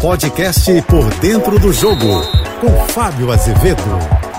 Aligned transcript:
podcast 0.00 0.82
Por 0.82 1.08
Dentro 1.14 1.58
do 1.58 1.72
Jogo, 1.72 2.22
com 2.60 2.70
Fábio 2.88 3.32
Azevedo. 3.32 3.82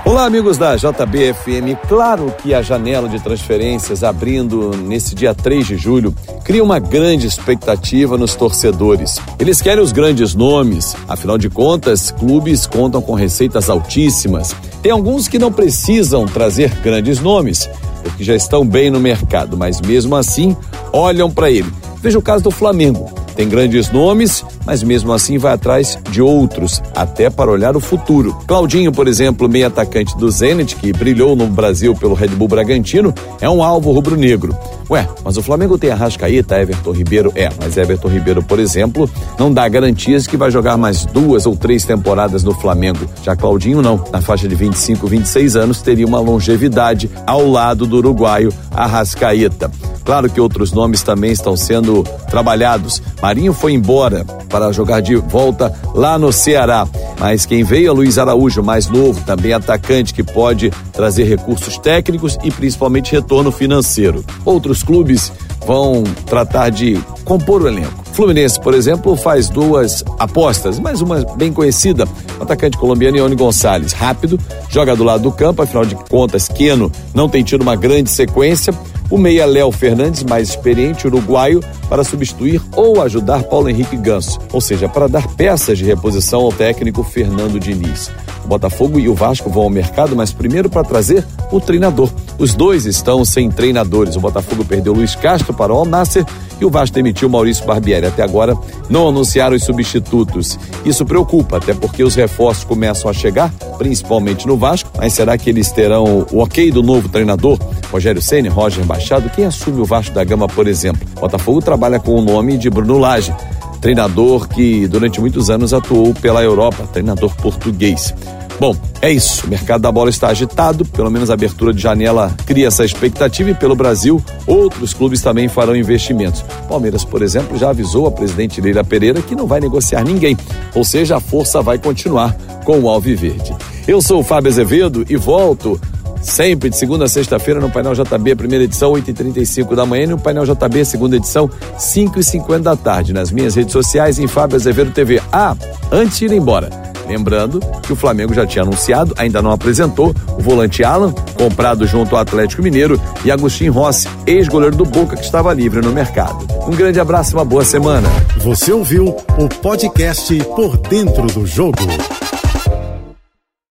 Olá, 0.06 0.26
amigos 0.26 0.58
da 0.58 0.76
JBFM. 0.76 1.76
Claro 1.88 2.34
que 2.42 2.54
a 2.54 2.62
janela 2.62 3.10
de 3.10 3.20
transferências 3.20 4.04
abrindo 4.04 4.72
nesse 4.78 5.16
dia 5.16 5.34
3 5.34 5.66
de 5.66 5.76
julho 5.76 6.14
cria 6.44 6.64
uma 6.64 6.80
grande 6.80 7.26
expectativa 7.26 8.18
nos 8.18 8.36
torcedores. 8.36 9.18
Eles 9.40 9.60
querem 9.60 9.84
os 9.84 9.92
grandes 9.92 10.36
nomes, 10.36 10.96
afinal 11.08 11.38
de 11.38 11.50
contas, 11.50 12.12
clubes 12.12 12.68
contam 12.68 13.02
com 13.02 13.14
receitas 13.14 13.70
altíssimas. 13.70 14.56
Tem 14.82 14.92
alguns 14.92 15.28
que 15.28 15.40
não 15.40 15.52
precisam 15.52 16.26
trazer 16.26 16.70
grandes 16.82 17.20
nomes, 17.20 17.68
porque 18.04 18.24
já 18.24 18.36
estão 18.36 18.66
bem 18.66 18.92
no 18.92 19.00
mercado, 19.00 19.58
mas 19.58 19.82
mesmo 19.82 20.16
assim 20.16 20.56
olham 20.94 21.32
para 21.32 21.50
ele. 21.50 21.72
Veja 22.00 22.20
o 22.20 22.22
caso 22.22 22.44
do 22.44 22.52
Flamengo. 22.52 23.17
Tem 23.38 23.48
grandes 23.48 23.92
nomes, 23.92 24.44
mas 24.66 24.82
mesmo 24.82 25.14
assim 25.14 25.38
vai 25.38 25.54
atrás 25.54 25.96
de 26.10 26.24
outros, 26.24 26.82
até 26.96 27.30
para 27.30 27.52
olhar 27.52 27.78
o 27.78 27.80
futuro. 27.80 28.36
Claudinho, 28.48 28.92
por 28.92 29.08
exemplo, 29.08 29.48
meio 29.48 29.68
atacante 29.68 30.18
do 30.18 30.32
Zenit, 30.32 30.76
que 30.76 30.92
brilhou 30.92 31.36
no 31.36 31.46
Brasil 31.46 31.94
pelo 31.94 32.16
Red 32.16 32.30
Bull 32.30 32.48
Bragantino, 32.48 33.14
é 33.40 33.48
um 33.48 33.62
alvo 33.62 33.92
rubro-negro. 33.92 34.58
Ué, 34.90 35.08
mas 35.24 35.38
o 35.38 35.44
Flamengo 35.44 35.78
tem 35.78 35.92
Arrascaeta, 35.92 36.60
Everton 36.60 36.92
Ribeiro, 36.92 37.32
é, 37.36 37.50
mas 37.60 37.78
Everton 37.78 38.08
Ribeiro, 38.08 38.42
por 38.42 38.58
exemplo, 38.58 39.08
não 39.38 39.54
dá 39.54 39.70
garantias 39.70 40.26
que 40.26 40.36
vai 40.36 40.50
jogar 40.50 40.76
mais 40.76 41.06
duas 41.06 41.46
ou 41.46 41.56
três 41.56 41.86
temporadas 41.86 42.44
no 42.44 42.56
Flamengo. 42.56 43.08
Já 43.22 43.36
Claudinho 43.36 43.84
não, 43.84 44.04
na 44.12 44.20
faixa 44.20 44.48
de 44.48 44.56
25, 44.56 45.06
26 45.06 45.56
anos, 45.56 45.82
teria 45.84 46.08
uma 46.08 46.20
longevidade 46.20 47.08
ao 47.28 47.48
lado 47.48 47.86
do 47.86 47.98
uruguaio 47.98 48.52
Arrascaeta. 48.72 49.70
Claro 50.08 50.30
que 50.30 50.40
outros 50.40 50.72
nomes 50.72 51.04
também 51.04 51.34
estão 51.34 51.58
sendo 51.58 52.02
trabalhados. 52.30 53.02
Marinho 53.22 53.52
foi 53.52 53.74
embora 53.74 54.24
para 54.48 54.72
jogar 54.72 55.02
de 55.02 55.18
volta 55.18 55.78
lá 55.94 56.18
no 56.18 56.32
Ceará. 56.32 56.88
Mas 57.20 57.46
quem 57.46 57.62
veio 57.62 57.90
é 57.90 57.92
Luiz 57.92 58.18
Araújo, 58.18 58.64
mais 58.64 58.88
novo, 58.88 59.20
também 59.26 59.52
atacante, 59.52 60.14
que 60.14 60.24
pode 60.24 60.72
trazer 60.94 61.26
recursos 61.26 61.78
técnicos 61.78 62.38
e 62.42 62.50
principalmente 62.50 63.12
retorno 63.12 63.52
financeiro. 63.52 64.24
Outros 64.46 64.82
clubes 64.82 65.30
vão 65.66 66.06
tratar 66.26 66.70
de 66.70 66.98
compor 67.26 67.64
o 67.64 67.68
elenco. 67.68 68.06
Fluminense, 68.14 68.58
por 68.62 68.74
exemplo, 68.74 69.18
faz 69.18 69.50
duas 69.50 70.06
apostas, 70.18 70.80
mais 70.80 71.02
uma 71.02 71.26
bem 71.36 71.52
conhecida, 71.52 72.08
o 72.40 72.44
atacante 72.44 72.78
colombiano 72.78 73.18
Ione 73.18 73.36
Gonçalves, 73.36 73.92
rápido, 73.92 74.40
joga 74.70 74.96
do 74.96 75.04
lado 75.04 75.24
do 75.24 75.32
campo, 75.32 75.62
afinal 75.62 75.86
de 75.86 75.96
contas, 75.96 76.48
Queno 76.48 76.90
não 77.14 77.28
tem 77.28 77.44
tido 77.44 77.62
uma 77.62 77.76
grande 77.76 78.10
sequência, 78.10 78.74
o 79.10 79.18
meia 79.18 79.46
Léo 79.46 79.72
Fernandes, 79.72 80.24
mais 80.24 80.50
experiente, 80.50 81.08
uruguaio, 81.08 81.62
para 81.90 82.04
substituir 82.04 82.62
ou 82.76 83.02
ajudar 83.02 83.44
Paulo 83.44 83.70
Henrique 83.70 83.96
Ganso, 83.96 84.40
ou 84.52 84.60
seja, 84.60 84.90
para 84.90 85.08
dar 85.08 85.28
peças 85.36 85.78
de 85.78 85.86
reposição 85.86 86.42
ao 86.42 86.52
técnico 86.52 87.04
Fernando 87.04 87.60
Diniz. 87.60 88.12
O 88.44 88.48
Botafogo 88.48 89.00
e 89.00 89.10
o 89.10 89.14
Vasco 89.14 89.50
vão 89.50 89.64
ao 89.64 89.70
mercado, 89.70 90.16
mas 90.16 90.32
primeiro 90.32 90.70
para 90.70 90.84
trazer 90.84 91.26
o 91.52 91.60
treinador. 91.60 92.10
Os 92.38 92.54
dois 92.54 92.86
estão 92.86 93.26
sem 93.26 93.52
treinadores. 93.52 94.16
O 94.16 94.22
Botafogo 94.22 94.64
perdeu 94.64 94.94
Luiz 94.94 95.16
Castro 95.16 95.54
para 95.54 95.74
o 95.74 95.78
Alnasser 95.78 96.26
e 96.60 96.66
o 96.66 96.70
Vasco 96.70 96.96
demitiu 96.96 97.30
Maurício 97.30 97.66
Barbieri. 97.66 98.08
Até 98.08 98.24
agora 98.24 98.58
não 98.90 99.08
anunciaram 99.08 99.56
os 99.56 99.64
substitutos. 99.64 100.58
Isso 100.86 101.06
preocupa, 101.06 101.58
até 101.58 101.74
porque 101.74 102.04
os 102.04 102.16
reforços 102.16 102.64
começam 102.64 103.10
a 103.10 103.14
chegar, 103.14 103.52
principalmente 103.78 104.48
no 104.48 104.58
Vasco, 104.58 104.90
mas 104.98 105.14
será 105.14 105.38
que 105.38 105.50
eles 105.50 105.72
terão 105.72 106.26
o 106.32 106.40
ok 106.40 106.72
do 106.72 106.82
novo 106.82 107.10
treinador? 107.10 107.58
Rogério 107.92 108.22
Ceni, 108.22 108.50
Roger 108.50 108.86
Machado, 108.86 109.30
quem 109.30 109.46
assume 109.46 109.82
o 109.82 109.86
Vasco 109.86 110.14
da 110.14 110.24
Gama, 110.24 110.48
por 110.48 110.68
exemplo? 110.68 111.08
Botafogo 111.20 111.62
trabalha 111.62 112.00
com 112.00 112.16
o 112.16 112.22
nome 112.22 112.58
de 112.58 112.70
Bruno 112.70 112.98
Lage, 112.98 113.34
treinador 113.82 114.48
que 114.48 114.88
durante 114.88 115.20
muitos 115.20 115.50
anos 115.50 115.74
atuou 115.74 116.14
pela 116.14 116.44
Europa, 116.44 116.88
treinador 116.92 117.34
português. 117.36 118.14
Bom, 118.60 118.76
é 119.02 119.12
isso. 119.12 119.46
O 119.46 119.50
mercado 119.50 119.82
da 119.82 119.92
bola 119.92 120.10
está 120.10 120.30
agitado, 120.30 120.84
pelo 120.84 121.12
menos 121.12 121.30
a 121.30 121.34
abertura 121.36 121.72
de 121.72 121.82
janela 121.82 122.36
cria 122.46 122.68
essa 122.68 122.84
expectativa 122.84 123.52
e 123.52 123.54
pelo 123.54 123.76
Brasil, 123.76 124.24
outros 124.48 124.94
clubes 124.94 125.22
também 125.22 125.48
farão 125.48 125.76
investimentos. 125.76 126.44
Palmeiras, 126.68 127.06
por 127.06 127.22
exemplo, 127.22 127.58
já 127.58 127.70
avisou 127.70 128.08
a 128.08 128.12
presidente 128.12 128.60
Leila 128.60 128.84
Pereira 128.84 129.22
que 129.22 129.36
não 129.36 129.46
vai 129.46 129.60
negociar 129.60 130.04
ninguém, 130.04 130.36
ou 130.74 130.84
seja, 130.84 131.18
a 131.18 131.20
força 131.20 131.62
vai 131.62 131.78
continuar 131.78 132.36
com 132.66 132.80
o 132.80 132.90
Alviverde. 132.90 133.56
Eu 133.88 134.02
sou 134.02 134.20
o 134.20 134.24
Fábio 134.24 134.52
Azevedo 134.52 135.06
e 135.08 135.16
volto 135.16 135.80
sempre 136.22 136.70
de 136.70 136.76
segunda 136.76 137.06
a 137.06 137.08
sexta-feira 137.08 137.60
no 137.60 137.70
Painel 137.70 137.94
JB, 137.94 138.36
primeira 138.36 138.66
edição, 138.66 138.92
8h35 138.92 139.76
da 139.76 139.86
manhã, 139.86 140.04
e 140.04 140.08
no 140.08 140.20
Painel 140.20 140.46
JB, 140.46 140.84
segunda 140.84 141.16
edição, 141.16 141.50
5h50 141.78 142.60
da 142.60 142.76
tarde. 142.76 143.14
Nas 143.14 143.32
minhas 143.32 143.56
redes 143.56 143.72
sociais, 143.72 144.20
em 144.20 144.28
Fábio 144.28 144.56
Azevedo 144.56 144.92
TV. 144.92 145.22
Ah, 145.32 145.56
antes 145.92 146.20
de 146.20 146.26
ir 146.26 146.34
embora, 146.34 146.87
lembrando 147.08 147.60
que 147.82 147.94
o 147.94 147.96
Flamengo 147.96 148.34
já 148.34 148.46
tinha 148.46 148.64
anunciado, 148.64 149.14
ainda 149.18 149.42
não 149.42 149.52
apresentou, 149.52 150.14
o 150.38 150.42
volante 150.42 150.84
Alan, 150.84 151.12
comprado 151.36 151.88
junto 151.88 152.16
ao 152.16 152.22
Atlético 152.22 152.62
Mineiro, 152.62 153.00
e 153.24 153.32
Agostinho 153.32 153.74
Rossi, 153.74 154.08
ex-goleiro 154.26 154.76
do 154.76 154.86
Boca, 154.86 155.16
que 155.16 155.24
estava 155.24 155.54
livre 155.54 155.82
no 155.82 155.92
mercado. 155.92 156.46
Um 156.68 156.76
grande 156.76 157.00
abraço 157.00 157.32
e 157.32 157.36
uma 157.36 157.46
boa 157.46 157.64
semana. 157.64 158.10
Você 158.38 158.72
ouviu 158.72 159.16
o 159.38 159.50
podcast 159.62 160.36
Por 160.56 160.78
Dentro 160.78 161.28
do 161.28 161.46
Jogo. 161.46 161.78